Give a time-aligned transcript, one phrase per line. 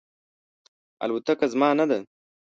[1.03, 1.97] الوتکه زما نه ده